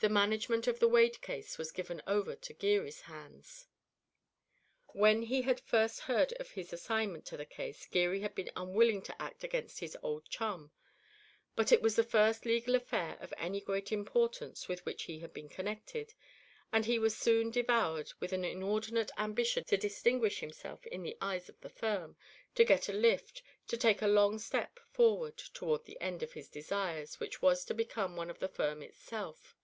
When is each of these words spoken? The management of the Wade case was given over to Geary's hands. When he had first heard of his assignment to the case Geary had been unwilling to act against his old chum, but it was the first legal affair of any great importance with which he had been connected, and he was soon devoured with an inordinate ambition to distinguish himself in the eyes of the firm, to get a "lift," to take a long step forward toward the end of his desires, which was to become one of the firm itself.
The 0.00 0.08
management 0.08 0.66
of 0.66 0.80
the 0.80 0.88
Wade 0.88 1.20
case 1.22 1.58
was 1.58 1.70
given 1.70 2.02
over 2.08 2.34
to 2.34 2.52
Geary's 2.52 3.02
hands. 3.02 3.68
When 4.88 5.22
he 5.22 5.42
had 5.42 5.60
first 5.60 6.00
heard 6.00 6.32
of 6.40 6.50
his 6.50 6.72
assignment 6.72 7.24
to 7.26 7.36
the 7.36 7.44
case 7.46 7.86
Geary 7.86 8.18
had 8.18 8.34
been 8.34 8.50
unwilling 8.56 9.02
to 9.02 9.22
act 9.22 9.44
against 9.44 9.78
his 9.78 9.96
old 10.02 10.28
chum, 10.28 10.72
but 11.54 11.70
it 11.70 11.82
was 11.82 11.94
the 11.94 12.02
first 12.02 12.44
legal 12.44 12.74
affair 12.74 13.16
of 13.20 13.32
any 13.36 13.60
great 13.60 13.92
importance 13.92 14.66
with 14.66 14.84
which 14.84 15.04
he 15.04 15.20
had 15.20 15.32
been 15.32 15.48
connected, 15.48 16.14
and 16.72 16.84
he 16.84 16.98
was 16.98 17.16
soon 17.16 17.52
devoured 17.52 18.12
with 18.18 18.32
an 18.32 18.44
inordinate 18.44 19.12
ambition 19.16 19.62
to 19.66 19.76
distinguish 19.76 20.40
himself 20.40 20.84
in 20.88 21.04
the 21.04 21.16
eyes 21.20 21.48
of 21.48 21.60
the 21.60 21.70
firm, 21.70 22.16
to 22.56 22.64
get 22.64 22.88
a 22.88 22.92
"lift," 22.92 23.40
to 23.68 23.76
take 23.76 24.02
a 24.02 24.08
long 24.08 24.36
step 24.40 24.80
forward 24.90 25.38
toward 25.38 25.84
the 25.84 26.00
end 26.00 26.24
of 26.24 26.32
his 26.32 26.48
desires, 26.48 27.20
which 27.20 27.40
was 27.40 27.64
to 27.64 27.72
become 27.72 28.16
one 28.16 28.30
of 28.30 28.40
the 28.40 28.48
firm 28.48 28.82
itself. 28.82 29.54